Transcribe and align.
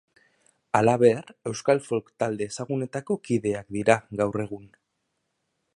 Halaber, 0.77 1.19
euskal 1.51 1.81
folk 1.89 2.09
talde 2.23 2.49
ezagunenetako 2.53 3.19
kideak 3.29 3.73
dira, 3.77 3.99
gaur 4.23 4.45
egun. 4.47 4.67